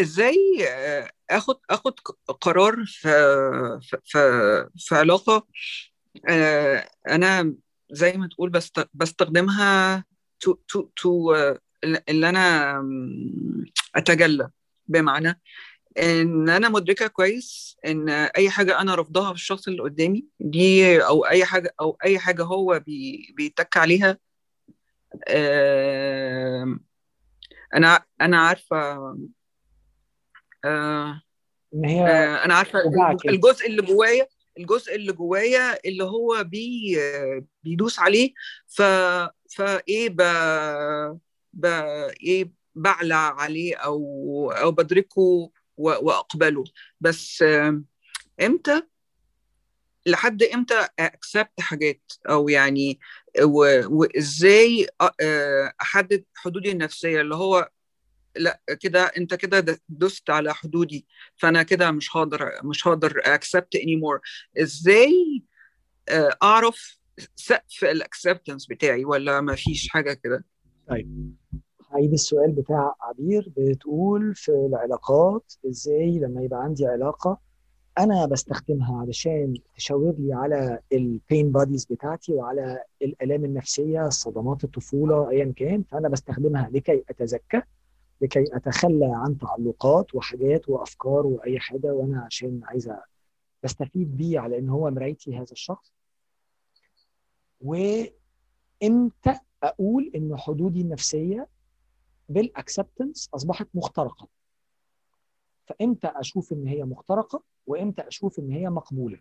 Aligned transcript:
إزاي 0.00 0.36
آه، 0.68 1.10
اخد 1.30 1.56
اخد 1.70 2.00
قرار 2.40 2.84
في 2.86 3.08
في 4.04 4.68
في 4.76 4.94
علاقة 4.94 5.46
آه، 6.28 6.88
أنا 7.08 7.54
زي 7.90 8.12
ما 8.12 8.28
تقول 8.28 8.50
بستخدمها 8.94 10.04
تو 10.40 10.52
تو 10.68 10.82
تو 10.96 11.34
اللي 11.84 12.28
أنا 12.28 12.74
اتجلى. 13.94 14.50
بمعنى 14.88 15.40
ان 15.98 16.48
أنا 16.50 16.68
مدركة 16.68 17.06
كويس 17.06 17.76
ان 17.86 18.08
اي 18.10 18.50
حاجة 18.50 18.80
أنا 18.80 18.94
رفضها 18.94 19.28
في 19.28 19.34
الشخص 19.34 19.68
اللي 19.68 19.82
قدامي 19.82 20.26
دي 20.40 21.04
أو 21.06 21.26
اي 21.26 21.44
حاجة 21.44 21.74
أو 21.80 21.98
اي 22.04 22.18
حاجة 22.18 22.42
هو 22.44 22.82
بي 22.86 23.34
بيتك 23.36 23.76
عليها 23.76 24.18
أنا 27.74 28.04
أنا 28.20 28.40
عارفة 28.40 28.98
إن 31.74 31.84
هي 31.84 32.06
أنا 32.44 32.54
عارفة 32.54 32.78
الجزء 33.28 33.66
اللي 33.66 33.82
جوايا 33.82 34.26
الجزء 34.58 34.94
اللي 34.94 35.12
جوايا 35.12 35.78
اللي 35.88 36.04
هو 36.04 36.44
بي 36.44 36.98
بيدوس 37.64 37.98
عليه 37.98 38.32
ف 38.66 38.82
فايه 39.50 40.08
ب... 40.08 40.22
ب... 41.52 41.64
إيه 42.22 42.52
بعلى 42.74 43.14
عليه 43.14 43.76
أو 43.76 44.00
أو 44.50 44.70
بدركه 44.70 45.50
وأقبله. 45.76 46.64
بس 47.00 47.44
إمتى؟ 48.42 48.82
لحد 50.06 50.42
إمتى 50.42 50.88
أكسبت 50.98 51.60
حاجات؟ 51.60 52.12
أو 52.28 52.48
يعني 52.48 53.00
وإزاي 53.88 54.88
أحدد 55.80 56.24
حدودي 56.34 56.72
النفسية؟ 56.72 57.20
اللي 57.20 57.34
هو 57.34 57.70
لا 58.38 58.60
كده 58.80 59.02
انت 59.04 59.34
كده 59.34 59.78
دست 59.88 60.30
على 60.30 60.54
حدودي 60.54 61.06
فأنا 61.36 61.62
كده 61.62 61.90
مش 61.90 62.16
هقدر 62.16 62.50
مش 62.64 62.86
هقدر 62.88 63.22
accept 63.24 63.74
any 63.74 63.96
more 63.96 64.20
إزاي 64.62 65.42
أعرف 66.42 66.98
سقف 67.36 67.84
ال 67.84 67.91
acceptance 67.91 68.66
بتاعي 68.66 69.04
ولا 69.04 69.40
ما 69.40 69.54
فيش 69.54 69.88
حاجة 69.88 70.12
كده؟ 70.12 70.44
طيب 70.88 71.34
هعيد 71.92 72.12
السؤال 72.12 72.52
بتاع 72.52 72.94
عبير 73.00 73.52
بتقول 73.56 74.34
في 74.34 74.52
العلاقات 74.52 75.52
إزاي 75.68 76.18
لما 76.18 76.42
يبقى 76.42 76.62
عندي 76.62 76.86
علاقة 76.86 77.40
أنا 77.98 78.26
بستخدمها 78.26 79.00
علشان 79.00 79.54
تشاور 79.76 80.14
لي 80.18 80.32
على 80.34 80.78
ال 80.92 81.04
pain 81.04 81.52
bodies 81.52 81.84
بتاعتي 81.84 82.32
وعلى 82.32 82.84
الآلام 83.02 83.44
النفسية 83.44 84.08
صدمات 84.08 84.64
الطفولة 84.64 85.30
ايا 85.30 85.52
كان 85.56 85.82
فأنا 85.82 86.08
بستخدمها 86.08 86.70
لكي 86.72 87.04
اتزكى 87.10 87.62
لكي 88.20 88.44
أتخلى 88.56 89.10
عن 89.14 89.38
تعلقات 89.38 90.14
وحاجات 90.14 90.68
وأفكار 90.68 91.26
وأي 91.26 91.58
حاجة 91.60 91.92
وأنا 91.92 92.20
عشان 92.20 92.60
عايزه 92.64 93.02
بستفيد 93.62 94.16
بيه 94.16 94.38
على 94.40 94.58
إن 94.58 94.68
هو 94.68 94.90
مرايتي 94.90 95.36
هذا 95.36 95.52
الشخص. 95.52 95.92
وإمتى 97.60 99.38
أقول 99.62 100.10
إن 100.14 100.36
حدودي 100.36 100.80
النفسية 100.80 101.48
بالاكسبتنس 102.28 103.30
أصبحت 103.34 103.68
مخترقة؟ 103.74 104.28
فإمتى 105.66 106.06
أشوف 106.06 106.52
إن 106.52 106.66
هي 106.66 106.84
مخترقة؟ 106.84 107.42
وإمتى 107.66 108.02
أشوف 108.08 108.38
إن 108.38 108.50
هي 108.50 108.70
مقبولة؟ 108.70 109.20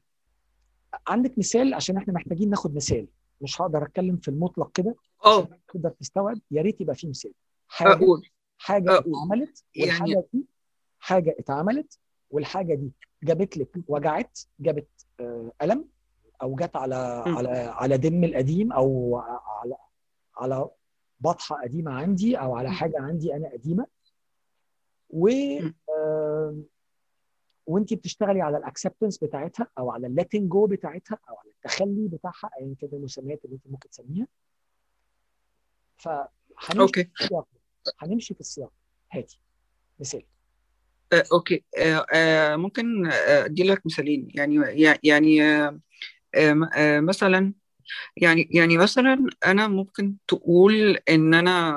عندك 1.08 1.38
مثال؟ 1.38 1.74
عشان 1.74 1.98
إحنا 1.98 2.14
محتاجين 2.14 2.50
ناخد 2.50 2.76
مثال. 2.76 3.08
مش 3.42 3.62
هقدر 3.62 3.84
أتكلم 3.84 4.18
في 4.18 4.28
المطلق 4.28 4.72
كده. 4.72 4.96
آه 5.26 5.48
تقدر 5.68 5.90
تستوعب 5.90 6.40
يا 6.52 6.62
ريت 6.62 6.82
يبقى 6.82 6.96
في 6.96 7.08
مثال. 7.08 7.32
حاجة 7.68 7.94
أقول. 7.94 8.28
حاجة 8.58 8.92
أقول. 8.94 9.14
اتعملت 9.16 9.64
والحاجة 9.80 10.10
يعني 10.10 10.24
دي 10.34 10.46
حاجة 11.00 11.36
اتعملت 11.40 12.00
والحاجة 12.30 12.74
دي 12.74 12.92
جابت 13.24 13.58
لك 13.58 13.70
وجعت 13.88 14.40
جابت 14.60 14.88
آه، 15.20 15.52
ألم 15.62 15.86
أو 16.42 16.56
جت 16.56 16.76
على 16.76 17.24
م. 17.28 17.38
على 17.38 17.50
على 17.50 17.98
دم 17.98 18.24
القديم 18.24 18.72
أو 18.72 19.18
على 19.18 19.76
على 20.38 20.70
بطحة 21.20 21.62
قديمة 21.64 21.92
عندي 21.92 22.38
أو 22.40 22.56
على. 22.56 22.72
حاجة 22.72 23.00
عندي 23.02 23.36
أنا 23.36 23.50
قديمة 23.52 23.88
و. 25.10 25.28
آه، 25.90 26.58
وانت 27.68 27.94
بتشتغلي 27.94 28.42
على 28.42 28.58
ال 28.58 28.63
acceptance 28.63 29.18
بتاعتها 29.18 29.68
أو 29.78 29.92
على 29.92 30.08
ال 30.08 30.13
letting 30.13 30.50
go 30.50 30.68
بتاعتها 30.68 31.20
أو 31.30 31.36
على 31.38 31.50
التخلي 31.52 32.08
بتاعها 32.08 32.50
ايا 32.60 32.76
كده 32.82 32.98
المسميات 32.98 33.46
اللي 33.46 33.56
انت 33.56 33.68
ممكن 33.68 33.90
تسميها 33.90 34.28
فهنمشي 35.98 36.80
okay 36.80 37.10
هنمشي 38.00 38.34
في 38.34 38.40
السياق 38.40 38.72
هاتي 39.12 39.40
مثال 40.00 40.24
آه، 41.14 41.24
okay 41.34 41.64
آه، 41.78 42.06
آه، 42.14 42.56
ممكن 42.56 43.08
آه، 43.08 43.46
أدي 43.46 43.64
لك 43.64 43.86
مثالين 43.86 44.28
يعني 44.36 44.56
يعني 45.04 45.44
آه، 45.44 47.00
مثلا 47.00 47.54
يعني 48.18 48.50
يعني 48.52 48.78
مثلا 48.78 49.28
أنا 49.46 49.68
ممكن 49.68 50.18
تقول 50.28 50.98
إن 51.10 51.34
أنا 51.34 51.74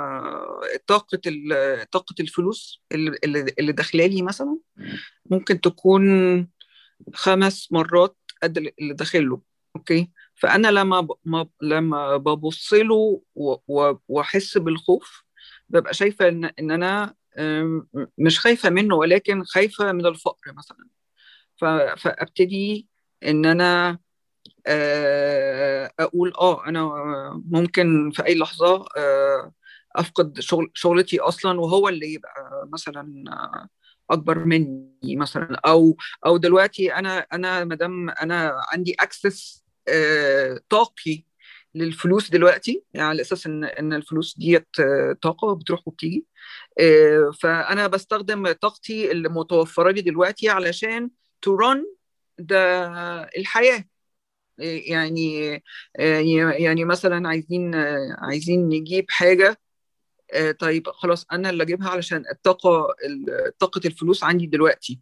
طاقة 0.86 1.20
طاقة 1.92 2.14
الفلوس 2.20 2.82
اللي 2.92 3.18
اللي 3.24 3.46
اللي 3.58 3.72
داخلة 3.72 4.06
لي 4.06 4.22
مثلا 4.22 4.58
ممكن 5.30 5.60
تكون 5.60 6.02
خمس 7.14 7.72
مرات 7.72 8.16
قد 8.42 8.58
اللي 8.58 8.94
داخله 8.94 9.40
أوكي 9.76 10.10
فأنا 10.34 10.68
لما. 10.68 11.08
لما 11.62 12.16
ببص 12.16 12.72
له. 12.74 13.22
وأحس 14.08 14.58
بالخوف 14.58 15.24
ببقى 15.70 15.94
شايفة 15.94 16.28
ان 16.28 16.44
إن 16.44 16.70
أنا 16.70 17.14
مش 18.18 18.40
خايفة 18.40 18.70
منه 18.70 18.94
ولكن 18.96 19.44
خايفة 19.44 19.92
من 19.92 20.06
الفقر 20.06 20.52
مثلا. 20.52 20.86
فأبتدي 21.96 22.88
إن 23.24 23.46
أنا 23.46 23.98
آه، 24.66 25.92
أقول 26.00 26.32
آه 26.34 26.66
أنا 26.66 26.82
ممكن 27.46 28.10
في 28.14 28.26
أي 28.26 28.34
لحظة 28.38 28.86
آه، 28.96 29.52
أفقد 29.96 30.40
شغل 30.40 30.70
شغلتي 30.74 31.20
أصلا 31.20 31.60
وهو 31.60 31.88
اللي 31.88 32.14
يبقى 32.14 32.68
مثلا 32.72 33.24
آه، 33.32 33.68
أكبر 34.10 34.44
مني 34.44 35.16
مثلا 35.16 35.60
أو 35.66 35.96
أو 36.26 36.36
دلوقتي 36.36 36.94
أنا 36.94 37.18
أنا 37.18 37.64
ما 37.64 37.74
دام 37.74 38.10
أنا 38.10 38.60
عندي 38.72 38.96
اكسس 39.00 39.64
طاقي 40.70 41.24
للفلوس 41.74 42.30
دلوقتي. 42.30 42.82
يعني 42.94 43.08
على 43.08 43.22
أساس 43.22 43.46
إن 43.46 43.64
إن 43.64 43.92
الفلوس 43.92 44.38
ديت 44.38 44.68
آه، 44.80 45.16
طاقة 45.22 45.54
بتروح 45.54 45.88
وبتيجي. 45.88 46.26
آه، 46.80 47.30
فأنا 47.40 47.86
بستخدم 47.86 48.52
طاقتي 48.52 49.12
اللي 49.12 49.28
متوفره 49.28 49.90
لي 49.90 50.02
دلوقتي 50.02 50.48
علشان 50.48 51.10
run 51.48 51.78
ده 52.38 52.88
الحياة. 53.38 53.84
يعني 54.58 55.62
يعني 56.58 56.84
مثلا 56.84 57.28
عايزين 57.28 57.74
عايزين 58.18 58.68
نجيب 58.68 59.04
حاجة 59.08 59.60
طيب 60.58 60.88
خلاص 60.90 61.26
أنا 61.32 61.50
اللي 61.50 61.62
أجيبها 61.62 61.88
علشان 61.88 62.24
الطاقة 62.32 62.86
طاقة 63.58 63.80
الفلوس 63.84 64.24
عندي 64.24 64.46
دلوقتي. 64.46 65.00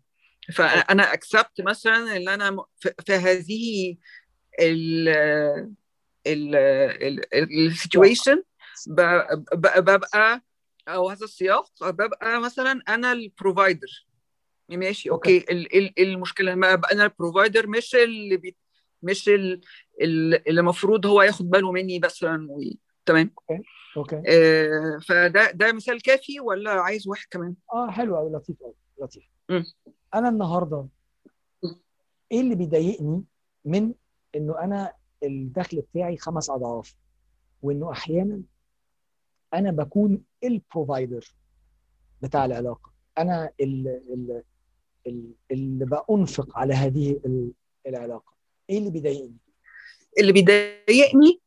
فأنا 0.54 1.12
accept 1.12 1.60
مثلا 1.60 2.16
إن 2.16 2.28
أنا 2.28 2.64
في 3.06 3.12
هذه 3.12 3.96
ال 7.32 7.44
situation 7.44 8.42
ببقى 9.54 10.42
أو 10.88 11.08
هذا 11.08 11.24
السياق 11.24 11.70
ببقى 11.82 12.40
مثلا 12.40 12.82
أنا 12.88 13.12
ال 13.12 13.23
provider 13.23 14.06
ماشي 14.68 15.10
okay. 15.10 15.44
المشكلة 15.98 16.54
ما 16.54 16.72
ابقى 16.72 16.92
أنا 16.94 17.04
ال 17.04 17.11
provider 17.11 17.66
مش 17.66 17.94
اللي 17.94 18.36
بي 18.36 18.56
مش 19.02 19.28
اللي 19.28 20.40
المفروض 20.48 21.06
هو 21.06 21.22
ياخد 21.22 21.50
باله 21.50 21.72
مني 21.72 21.98
مثلا. 21.98 22.48
تمام؟ 23.06 23.30
okay 23.50 23.62
okay. 23.96 24.22
آه 24.28 24.98
فده 25.08 25.50
ده 25.50 25.72
مثال 25.72 26.02
كافي 26.02 26.40
ولا 26.40 26.70
عايز 26.70 27.08
واحد 27.08 27.26
كمان؟ 27.30 27.54
آه 27.72 27.90
حلو 27.90 28.16
قوي 28.16 28.30
لطيف 28.32 28.56
قوي 28.62 28.74
لطيف. 29.02 29.24
م. 29.50 29.62
أنا 30.14 30.28
النهارده 30.28 30.88
إيه 32.32 32.40
اللي 32.40 32.54
بيضايقني 32.54 33.24
من 33.64 33.94
إنه 34.34 34.58
أنا 34.60 34.92
الدخل 35.23 35.81
بتاعي 35.81 36.17
خمس 36.17 36.50
أضعاف 36.50 36.94
وإنه 37.62 37.91
أحيانا 37.93 38.43
أنا 39.55 39.70
بكون 39.70 40.23
ال 40.44 40.55
provider 40.55 41.34
بتاع 42.23 42.44
العلاقة. 42.44 42.93
أنا 43.19 43.50
اللي, 43.61 44.43
اللي 45.50 45.85
بأنفق 45.85 46.59
على 46.59 46.75
هذه 46.75 47.20
العلاقة. 47.87 48.32
إيه 48.70 48.79
اللي 48.79 48.91
بيضايقني؟ 48.91 49.37
اللي 50.19 50.32
بيضايقني 50.32 51.41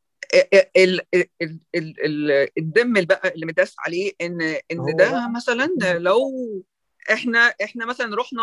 ال 0.78 1.02
ال 1.16 1.60
ال 1.76 2.32
الدم 2.58 2.94
بقى 3.06 3.34
اللي 3.34 3.46
مداس 3.46 3.76
عليه 3.80 4.12
إن 4.22 4.42
إن 4.42 4.96
ده 4.98 5.30
مثلا 5.36 5.70
لو 5.98 6.32
إحنا 7.12 7.40
إحنا 7.64 7.86
مثلا 7.86 8.16
رحنا 8.16 8.42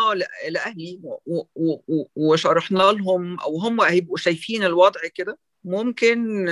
لأهلي 0.49 0.99
وشرحنا 2.15 2.83
لهم 2.91 3.39
أو 3.39 3.57
هم 3.57 3.81
هيبقوا 3.81 4.17
شايفين 4.17 4.63
الوضع 4.63 4.99
كده 5.15 5.37
ممكن 5.63 6.47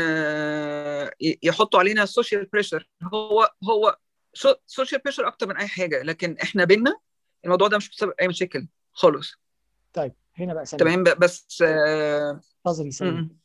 يحطوا 1.43 1.79
علينا 1.79 2.03
ال 2.03 2.09
social 2.09 2.45
pressure 2.45 2.89
هو 3.13 3.49
هو 3.63 3.97
social 4.65 5.01
pressure 5.01 5.27
أكتر 5.27 5.47
من 5.47 5.57
أي 5.57 5.67
حاجة 5.67 6.03
لكن 6.03 6.37
إحنا 6.43 6.63
بينا 6.63 6.95
الموضوع 7.45 7.67
ده 7.67 7.77
مش 7.77 7.89
بسبب 7.89 8.13
أي 8.21 8.27
مشاكل 8.27 8.67
خالص. 8.93 9.33
طيب 9.93 10.13
هنا 10.39 10.53
بقى 10.53 10.65
سليم. 10.65 10.79
تمام 10.79 11.03
بس 11.03 11.61
آه، 11.67 12.41
نظري 12.65 12.91
سليم. 12.91 13.37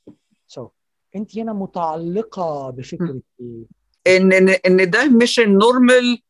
so 0.47 0.69
أنت 1.17 1.39
هنا 1.39 1.53
متعلقة 1.53 2.71
بفكرة 2.71 3.21
إيه؟ 3.41 4.17
إن 4.17 4.33
إن 4.33 4.49
إن 4.49 4.91
ده 4.91 5.09
مش 5.09 5.41
ال 5.41 5.53
normal 5.53 6.23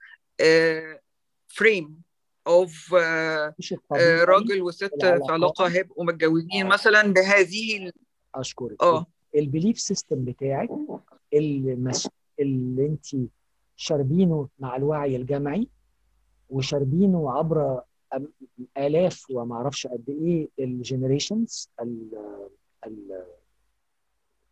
frame 1.49 2.02
of 2.47 2.95
مش 3.59 3.73
الطبيعي 3.73 4.25
راجل 4.25 4.63
وست 4.63 4.91
في. 5.01 5.21
علاقة 5.33 5.67
هيبقوا 5.67 6.05
متجوزين 6.05 6.65
آه. 6.67 6.69
مثلا 6.69 7.13
بهذه 7.13 7.77
ال- 7.77 7.93
أشكرك 8.35 8.83
آه 8.83 9.07
ال 9.37 9.43
belief 9.43 9.81
system 9.81 10.25
بتاعك 10.25 10.71
اللي, 11.35 11.75
مس... 11.75 12.09
اللي 12.41 12.87
انت 12.87 13.07
شاربينه 13.77 14.49
مع 14.59 14.77
الوعي 14.77 15.17
الجمعي 15.17 15.69
وشاربينه 16.51 17.31
عبر 17.33 17.81
آلاف 18.79 19.25
وما 19.31 19.55
أعرفش 19.57 19.87
قد 19.87 20.05
إيه 20.09 20.49
ال 20.59 20.68
generations 20.68 21.69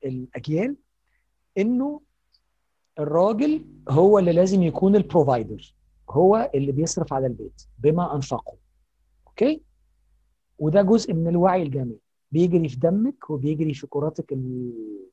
الأجيال 0.04 0.76
إنه 1.58 2.00
الراجل 2.98 3.64
هو 3.88 4.18
اللي 4.18 4.32
لازم 4.32 4.62
يكون 4.62 4.96
ال 4.96 5.05
provider 5.05 5.74
هو 6.10 6.50
اللي 6.54 6.72
بيصرف 6.72 7.12
على 7.12 7.26
البيت 7.26 7.62
بما 7.78 8.14
أنفقه. 8.14 8.56
okay؟ 9.26 9.62
وده 10.58 10.82
جزء 10.82 11.14
من 11.14 11.28
الوعي 11.28 11.62
الجمعي 11.62 11.98
بيجري 12.32 12.68
في 12.68 12.76
دمك 12.76 13.30
وبيجري 13.30 13.74
في 13.74 13.86
كراتك 13.86 14.32
ال- 14.32 15.06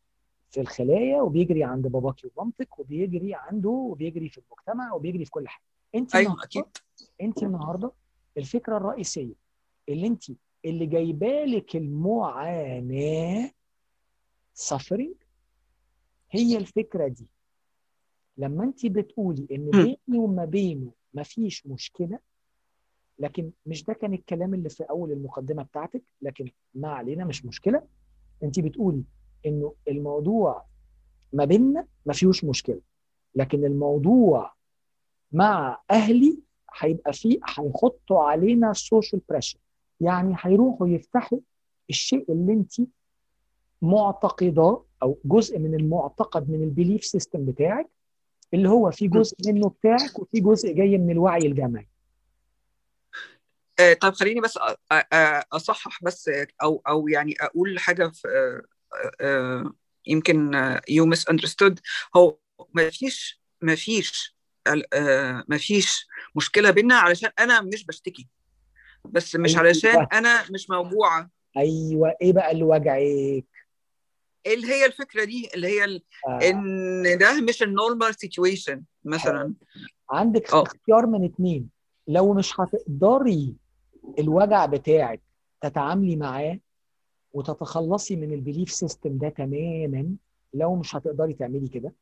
في 0.50 0.62
الخلايا 0.62 1.22
وبيجري 1.22 1.64
عند 1.64 1.88
باباكي 1.88 2.30
ومامتك 2.36 2.80
وبيجري 2.80 3.36
عنده 3.36 3.70
وبيجري 3.70 4.30
في 4.30 4.38
المجتمع 4.38 4.94
وبيجري 4.94 5.26
في 5.26 5.32
كل 5.32 5.48
حاجة. 5.48 5.64
أنت 5.96 6.16
أيوه 6.16 6.32
النهارده 6.32 6.46
أكيد. 6.48 6.64
أنت 7.22 7.44
النهارده 7.44 7.92
الفكرة 8.38 8.78
الرئيسية 8.78 9.34
اللي 9.90 10.08
أنت 10.08 10.24
اللي 10.66 10.86
جايبالك 10.86 11.76
المعاناة 11.76 13.52
suffering 14.70 15.14
هي 16.32 16.58
الفكرة 16.58 17.08
دي. 17.08 17.28
لما 18.38 18.64
انت 18.64 18.86
بتقولي 18.86 19.48
إن. 19.52 19.70
بيني 19.72 20.20
وما 20.20 20.46
بينه 20.46 20.92
مفيش 21.14 21.68
مشكلة 21.68 22.20
لكن 23.20 23.52
مش 23.66 23.84
ده 23.84 23.94
كان 23.94 24.14
الكلام 24.14 24.54
اللي 24.54 24.70
في 24.70 24.84
أول 24.84 25.12
المقدمة 25.12 25.64
بتاعتك؟ 25.64 26.04
لكن 26.22 26.50
ما 26.76 26.88
علينا 26.88 27.26
مش 27.26 27.46
مشكلة. 27.46 27.84
انت 28.44 28.60
بتقولي 28.60 29.04
إنه 29.46 29.74
الموضوع 29.88 30.66
ما 31.34 31.46
بيننا 31.46 31.88
ما 32.06 32.14
فيهوش 32.14 32.44
مشكلة 32.46 32.82
لكن 33.36 33.66
الموضوع 33.66 34.54
مع 35.32 35.82
أهلي 35.92 36.40
هيبقى 36.80 37.14
فيه 37.14 37.40
هيحطوا 37.58 38.20
علينا 38.24 38.74
social 38.74 39.22
pressure 39.30 39.60
يعني 40.02 40.36
هيروحوا 40.40 40.88
يفتحوا 40.88 41.40
الشيء 41.90 42.32
اللي 42.32 42.54
انت 42.54 42.74
معتقداه 43.82 44.86
أو 45.04 45.18
جزء 45.26 45.60
من 45.60 45.76
المعتقد 45.76 46.50
من 46.50 46.64
ال 46.64 46.70
belief 46.70 47.06
system 47.06 47.46
بتاعك 47.46 47.90
اللي 48.54 48.70
هو 48.70 48.92
في 48.92 49.08
جزء 49.08 49.36
منه 49.48 49.70
بتاعك 49.70 50.20
وفي 50.20 50.40
جزء 50.40 50.74
جاي 50.74 50.98
من 50.98 51.12
الوعي 51.12 51.48
الجمعي 51.48 51.88
آه، 53.80 53.94
طيب 53.94 54.14
خليني 54.14 54.42
بس 54.42 54.60
أصحح 55.54 56.04
بس 56.04 56.32
أو 56.64 56.82
أو 56.88 57.08
يعني 57.08 57.36
أقول 57.42 57.80
حاجة 57.80 58.08
في 58.08 58.28
آه، 58.28 59.12
آه، 59.22 59.74
يمكن 60.08 60.52
you 60.90 61.06
misunderstood 61.06 61.80
هو 62.16 62.38
ما 62.74 62.90
فيش 62.90 63.42
ما 63.62 63.76
فيش 63.76 64.38
ما 65.48 65.58
فيش 65.58 66.08
مشكلة 66.36 66.72
بينا 66.72 66.96
علشان 66.96 67.30
أنا 67.40 67.62
مش 67.62 67.86
بشتكي 67.86 68.28
بس 69.06 69.36
مش 69.36 69.56
أيوة. 69.56 69.68
علشان 69.68 70.08
أنا 70.14 70.44
مش 70.52 70.70
موجوعة. 70.70 71.30
أيوه. 71.58 72.14
إيه 72.22 72.34
بقى 72.34 72.52
اللي 72.52 72.64
وجعك 72.64 73.46
اللي 74.54 74.68
هي 74.68 74.86
الفكرة 74.86 75.24
دي 75.24 75.50
اللي 75.56 75.68
هي 75.68 75.84
ال- 75.86 76.04
آه. 76.28 76.40
إن 76.50 77.18
ده 77.18 77.42
مش 77.42 77.64
ال 77.64 77.71
normal 77.71 78.16
situation 78.20 78.84
مثلا 79.06 79.54
عندك 80.12 80.54
آه. 80.54 80.64
اختيار 80.64 81.06
من 81.06 81.26
اتنين 81.26 81.70
لو 82.08 82.34
مش 82.34 82.60
هتقدري 82.60 83.56
الوجع 84.20 84.66
بتاعك 84.66 85.22
تتعاملي 85.62 86.16
معاه 86.16 86.60
وتتخلصي 87.34 88.16
من 88.16 88.34
ال 88.34 88.39
belief 88.39 88.72
system 88.72 89.18
ده 89.18 89.30
تماما 89.30 90.16
لو 90.54 90.76
مش 90.76 90.96
هتقدري 90.96 91.34
تعملي 91.34 91.68
كده 91.68 91.94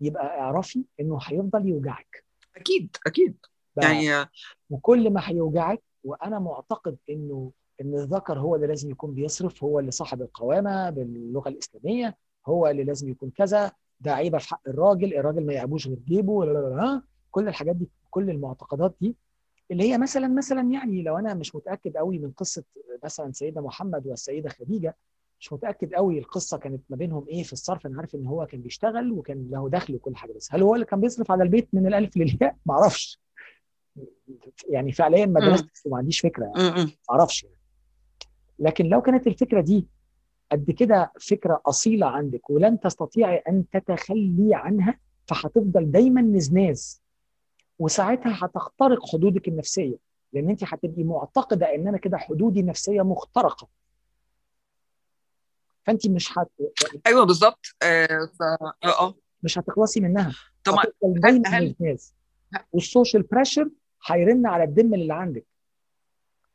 يبقى 0.00 0.40
اعرفي 0.40 0.84
إنه 1.00 1.18
هيفضل 1.22 1.68
يوجعك 1.68 2.24
أكيد 2.56 2.96
أكيد 3.06 3.36
يعني 3.82 4.28
وكل 4.70 5.10
ما 5.10 5.20
هيوجعك 5.28 5.82
وأنا 6.04 6.38
معتقد 6.38 6.96
إنه 7.10 7.52
إن 7.80 7.94
الذكر 7.94 8.38
هو 8.38 8.54
اللي 8.56 8.66
لازم 8.66 8.90
يكون 8.90 9.14
بيصرف 9.14 9.64
هو 9.64 9.78
اللي 9.80 9.90
صاحب 9.90 10.22
القوامة 10.22 10.90
باللغة 10.90 11.48
الإسلامية 11.48 12.16
هو 12.46 12.66
اللي 12.66 12.84
لازم 12.84 13.08
يكون 13.08 13.30
كذا 13.30 13.72
ده 14.00 14.14
عيبة 14.14 14.38
في 14.38 14.48
حق 14.48 14.60
الراجل 14.68 15.14
الراجل 15.14 15.46
ما 15.46 15.52
يعبوش 15.52 15.88
غير 15.88 15.98
جيبه 16.08 16.44
لا 16.44 16.50
لا 16.52 16.58
لا 16.58 16.74
لا. 16.74 17.02
كل 17.30 17.48
الحاجات 17.48 17.76
دي 17.76 17.88
كل 18.10 18.30
المعتقدات 18.30 18.94
دي 19.00 19.16
اللي 19.70 19.90
هي 19.90 19.98
مثلا 19.98 20.28
مثلا 20.28 20.70
يعني 20.72 21.02
لو 21.02 21.18
أنا 21.18 21.34
مش 21.34 21.54
متأكد 21.54 21.96
قوي 21.96 22.18
من 22.18 22.30
قصة 22.30 22.64
مثلا 23.04 23.32
سيدنا 23.32 23.60
محمد 23.60 24.06
والسيدة 24.06 24.48
خديجة 24.50 24.96
مش 25.40 25.52
متأكد 25.52 25.94
قوي 25.94 26.18
القصة 26.18 26.58
كانت 26.58 26.82
ما 26.90 26.96
بينهم 26.96 27.26
إيه 27.28 27.42
في 27.42 27.52
الصرف 27.52 27.86
أنا 27.86 27.96
عارف 27.96 28.14
إن 28.14 28.26
هو 28.26 28.46
كان 28.46 28.60
بيشتغل 28.60 29.12
وكان 29.12 29.48
له 29.50 29.68
دخل 29.68 29.94
وكل 29.94 30.16
حاجة 30.16 30.32
بس 30.32 30.48
هل 30.54 30.62
هو 30.62 30.74
اللي 30.74 30.86
كان 30.86 31.00
بيصرف 31.00 31.30
على 31.30 31.42
البيت 31.42 31.68
من 31.72 31.86
الألف 31.86 32.16
للياء 32.16 32.56
ما 32.66 32.74
أعرفش 32.74 33.20
يعني 34.68 34.92
فعليا 34.92 35.26
ما. 35.26 35.40
درستش 35.40 35.86
وما 35.86 35.96
عنديش 35.98 36.20
فكرة 36.20 36.44
يعني. 36.44 36.84
ما 36.84 36.90
أعرفش 37.10 37.44
يعني. 37.44 37.55
لكن 38.58 38.86
لو 38.86 39.02
كانت 39.02 39.26
الفكرة 39.26 39.60
دي 39.60 39.86
قد 40.52 40.70
كده 40.70 41.12
فكرة 41.20 41.62
أصيلة 41.66 42.06
عندك 42.06 42.50
ولن 42.50 42.80
تستطيعي 42.80 43.36
أن 43.36 43.64
تتخلي 43.72 44.54
عنها 44.54 44.98
فهتفضل 45.26 45.90
دايما 45.90 46.20
نزناز 46.20 47.02
وساعتها 47.78 48.38
هتخترق 48.44 49.06
حدودك 49.12 49.48
النفسية 49.48 49.96
لأن 50.32 50.50
أنت 50.50 50.64
هتبقي 50.64 51.04
معتقدة 51.04 51.74
ان 51.74 51.88
أنا 51.88 51.98
كده 51.98 52.16
حدودي 52.18 52.60
النفسيه 52.60 53.02
مخترقة. 53.02 53.68
فأنت 55.84 56.06
مش 56.08 56.38
هت... 56.38 56.48
أيوه 57.06 57.24
بالظبط. 57.26 57.66
آه 57.82 58.06
ف... 58.38 58.42
آه 58.42 58.74
آه. 59.00 59.14
مش 59.42 59.58
هتخلصي 59.58 60.00
منها. 60.00 60.32
طبعا 60.64 60.84
هتفضل 60.84 61.20
دايما 61.20 61.48
هل- 61.48 61.68
نزناز 61.80 62.14
وال 62.72 62.85
social 62.85 63.22
pressure 63.22 63.70
هيرن 64.06 64.46
على 64.46 64.64
الدم 64.64 64.94
اللي 64.94 65.14
عندك. 65.14 65.46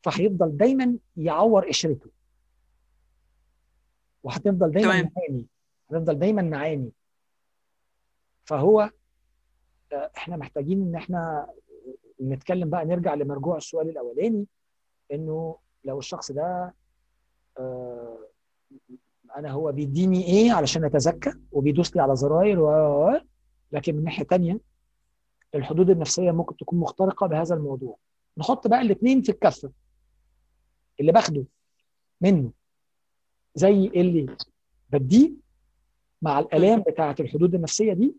فهيفضل 0.04 0.58
دايما 0.58 0.98
يعور 1.18 1.68
قشرته. 1.68 2.10
وهتفضل 4.24 4.72
دايما 4.72 4.92
تمام. 5.02 5.12
نعاني 5.18 5.48
هنفضل 5.92 6.20
دايما 6.20 6.42
نعاني 6.42 6.92
فهو 8.46 8.92
آه، 9.94 10.12
إحنا 10.18 10.38
محتاجين 10.38 10.82
إن 10.82 10.96
إحنا 10.96 11.48
نتكلم 12.22 12.70
بقى 12.70 12.86
نرجع 12.86 13.14
لمرجوع 13.14 13.58
السؤال 13.58 13.90
الأولاني 13.90 14.48
إنه 15.12 15.58
لو 15.84 16.00
الشخص 16.00 16.32
ده 16.32 16.74
آه، 17.58 18.18
أنا 19.36 19.52
هو 19.52 19.72
بيديني 19.72 20.26
إيه 20.28 20.52
علشان 20.52 20.84
اتزكى 20.86 21.34
وبيدوس 21.52 21.96
لي 21.96 22.02
على 22.02 22.16
زراير 22.16 22.60
و 22.60 23.12
لكن 23.72 23.96
من 23.96 24.04
ناحية 24.04 24.24
تانية 24.24 24.60
الحدود 25.56 25.90
النفسية 25.90 26.32
ممكن 26.32 26.58
تكون 26.58 26.80
مخترقة 26.80 27.28
بهذا 27.28 27.56
الموضوع. 27.56 27.98
نحط 28.38 28.68
بقى 28.68 28.82
الاثنين 28.82 29.22
في 29.22 29.30
الكفة. 29.32 29.72
اللي 31.02 31.12
باخده 31.12 31.46
منه 32.22 32.52
زي 33.56 33.88
اللي 33.88 34.36
بديه 34.90 35.32
مع 36.22 36.40
الآلام 36.40 36.80
بتاعة 36.82 37.16
الحدود 37.20 37.56
النفسية 37.56 37.94
دي 37.94 38.16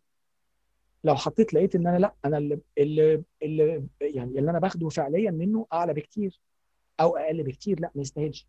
لو 1.04 1.14
حطيت 1.16 1.54
لقيت 1.54 1.74
إن 1.74 1.86
أنا 1.86 1.98
لأ 1.98 2.14
أنا 2.24 2.38
اللي 2.38 2.60
اللي, 2.78 3.22
اللي 3.42 3.86
يعني 4.00 4.38
اللي 4.38 4.50
أنا 4.50 4.58
باخده 4.58 4.88
فعليا 4.88 5.30
منه 5.30 5.66
أعلى 5.72 5.92
بكتير 5.94 6.40
أو 7.00 7.16
أقل 7.16 7.42
بكتير 7.42 7.80
لأ 7.80 7.90
ما 7.94 8.02
يستاهلش. 8.02 8.46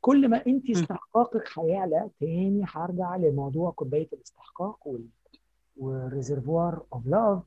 كل 0.00 0.28
ما 0.28 0.46
أنت 0.46 0.70
استحقاقك 0.70 1.58
هيعلى 1.58 2.10
تاني 2.20 2.64
هرجع 2.68 3.16
لموضوع 3.16 3.70
كوباية 3.70 4.08
الاستحقاق 4.12 4.86
وال 4.88 5.08
وال 5.76 5.96
reservoir 5.96 6.86
of 6.92 7.06
love 7.06 7.42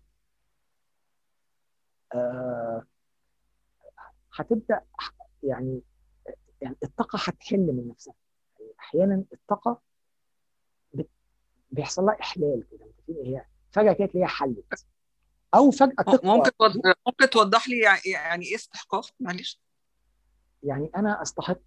هتبدأ 4.34 4.82
يعني 5.44 5.82
يعني 6.62 6.76
الطاقة 6.84 7.20
هتحل 7.24 7.60
من 7.60 7.88
نفسها. 7.88 8.14
يعني 8.60 8.72
أحيانا 8.80 9.24
الطاقة 9.34 9.82
بت- 10.94 11.10
بيحصل 11.72 12.04
لها 12.06 12.20
إحلال 12.22 12.64
كده 12.72 12.88
هي 13.24 13.46
فجأة 13.72 13.94
كده 13.94 14.06
تلاقيها 14.08 14.28
حلت. 14.28 14.86
أو 15.56 15.72
فجأة 15.72 16.04
تقوى 16.04 16.38
ممكن 16.38 16.52
توض- 16.52 16.94
ممكن 17.08 17.30
توضح 17.30 17.70
لي 17.70 17.80
يعني- 18.06 18.46
إيه 18.46 18.56
استحقاق؟ 18.56 19.06
معلش. 19.20 19.62
يعني 20.64 20.92
أنا 20.96 21.22
أستحق 21.22 21.60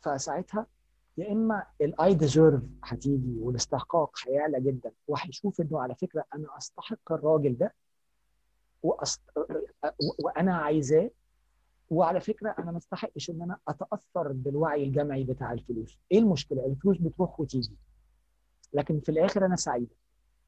فساعتها 0.00 0.66
يا 1.16 1.32
إما 1.32 1.66
ال 1.80 2.14
I 2.14 2.20
deserve 2.20 2.62
هتيجي 2.84 3.36
والاستحقاق 3.38 4.18
هيعلى 4.28 4.60
جدا 4.60 4.92
وهيشوف 5.08 5.60
إنه 5.60 5.80
على 5.80 5.94
فكرة 5.94 6.24
أنا 6.34 6.56
أستحق 6.58 7.12
الراجل 7.12 7.58
ده 7.58 7.74
وأست... 8.82 9.20
وأنا 10.18 10.56
عايزاه 10.56 11.10
وعلى 11.92 12.20
فكرة 12.20 12.54
أنا 12.58 12.70
ما 12.70 12.78
استحقش 12.78 13.30
إن 13.30 13.42
أنا 13.42 13.58
أتأثر 13.68 14.32
بالوعي 14.32 14.84
الجمعي 14.84 15.24
بتاع 15.24 15.52
الفلوس. 15.52 15.98
إيه 16.12 16.18
المشكلة؟ 16.18 16.66
الفلوس 16.66 16.98
بتروح 16.98 17.40
وتيجي. 17.40 17.76
لكن 18.72 19.00
في 19.00 19.08
الآخر 19.08 19.46
أنا 19.46 19.56
سعيده 19.56 19.96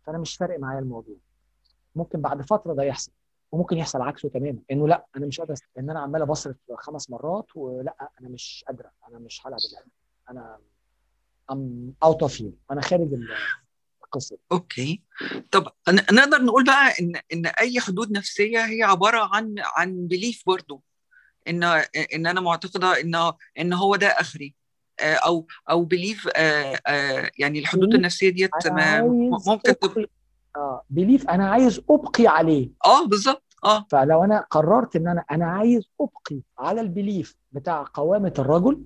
فأنا 0.02 0.18
مش 0.18 0.36
فارق 0.36 0.58
معايا 0.58 0.78
الموضوع. 0.78 1.16
ممكن 1.94 2.20
بعد 2.20 2.42
فترة 2.42 2.74
ده 2.74 2.82
يحصل. 2.82 3.12
وممكن 3.52 3.76
يحصل 3.76 4.02
عكسه 4.02 4.28
تماما. 4.28 4.58
إنه 4.70 4.88
لأ 4.88 5.06
أنا 5.16 5.26
مش 5.26 5.40
قادر 5.40 5.54
إن 5.78 5.90
أنا 5.90 6.00
عمال 6.00 6.26
بصرف 6.26 6.56
خمس 6.74 7.10
مرات 7.10 7.56
ولأ 7.56 8.10
أنا 8.20 8.28
مش 8.28 8.64
قادره 8.68 8.90
أنا 9.08 9.18
مش 9.18 9.46
هلعب 9.46 9.58
اللعبة. 9.70 9.90
أنا 10.30 10.58
I'm 11.50 11.94
out 12.02 12.22
of 12.22 12.42
here 12.42 12.52
أنا 12.70 12.80
خارج 12.80 13.08
القصة. 14.04 14.38
okay. 14.52 15.02
طب 15.52 15.68
نقدر 16.12 16.42
نقول 16.42 16.64
بقى 16.64 16.92
ان 17.00 17.20
إن 17.32 17.46
أي 17.46 17.80
حدود 17.80 18.12
نفسية 18.12 18.58
هي 18.64 18.82
عبارة 18.82 19.34
عن 19.34 19.54
عن 19.58 20.06
belief 20.06 20.42
برضو. 20.46 20.82
إن 21.48 21.62
إن 22.14 22.26
أنا 22.26 22.40
معتقدة 22.40 23.00
إن 23.00 23.32
إن 23.58 23.72
هو 23.72 23.96
ده 23.96 24.06
آخري. 24.06 24.54
آه، 25.00 25.14
أو 25.14 25.46
أو 25.70 25.84
belief 25.84 26.28
يعني 27.38 27.58
الحدود 27.58 27.94
النفسية 27.94 28.30
ديت 28.30 28.50
ممكن 29.46 29.78
تبقى. 29.78 30.06
آه 30.56 30.82
belief 30.90 31.30
أنا 31.30 31.50
عايز 31.50 31.80
أبقي 31.90 32.26
عليه. 32.26 32.70
آه 32.86 33.06
بالظبط 33.06 33.42
آه. 33.64 33.86
فلو 33.90 34.24
أنا 34.24 34.46
قررت 34.50 34.96
إن 34.96 35.08
أنا 35.08 35.24
أنا 35.30 35.46
عايز 35.46 35.82
أبقي 36.00 36.40
على 36.58 36.80
ال 36.80 36.88
belief 36.88 37.36
بتاع 37.52 37.84
قوامة 37.94 38.32
الرجل 38.38 38.82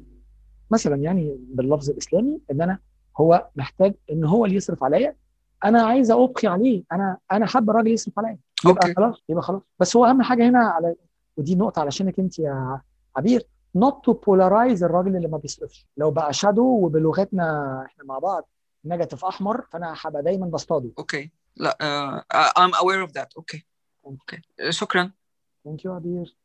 مثلا 0.70 0.96
يعني 0.96 1.36
باللفظ 1.40 1.90
الإسلامي 1.90 2.40
إن 2.50 2.62
أنا 2.62 2.78
هو 3.20 3.48
محتاج 3.56 3.94
إن 4.12 4.24
هو 4.24 4.44
اللي 4.44 4.56
يصرف 4.56 4.84
عليا 4.84 5.16
أنا 5.64 5.82
عايز 5.82 6.10
أبقي 6.10 6.48
عليه. 6.48 6.82
أنا 6.92 7.18
أنا 7.32 7.46
حابب 7.46 7.70
الراجل 7.70 7.90
يصرف 7.90 8.18
عليا. 8.18 8.38
يبقى 8.66 8.94
خلاص 8.94 9.22
يبقى 9.28 9.42
خلاص. 9.42 9.62
بس 9.78 9.96
هو 9.96 10.04
أهم 10.04 10.22
حاجة 10.22 10.48
هنا 10.48 10.58
على 10.58 10.94
ودي 11.38 11.54
نقطة 11.56 11.80
علشانك 11.80 12.18
انت 12.18 12.38
يا 12.38 12.80
عبير. 13.16 13.42
Not 13.78 13.94
to 14.10 14.14
polarize 14.14 14.82
الراجل 14.82 15.16
اللي 15.16 15.28
ما 15.28 15.38
بيصرفش. 15.38 15.86
لو 15.96 16.10
بقى 16.10 16.32
shadow 16.32 16.84
وبلغتنا 16.84 17.82
إحنا 17.86 18.04
مع 18.04 18.18
بعض 18.18 18.48
negative 18.84 19.24
أحمر 19.24 19.66
فأنا 19.72 19.94
هبقى 20.00 20.22
دايما 20.22 20.46
بصطاده. 20.46 20.90
okay. 20.98 21.30
لا 21.56 21.78
آه 21.80 22.24
I'm 22.58 22.72
aware 22.72 23.08
of 23.08 23.12
that. 23.20 23.26
okay. 23.36 23.66
okay. 24.06 24.40
شكرا. 24.70 25.10
thank 25.64 25.84
you 25.84 25.94
عبير. 25.94 26.38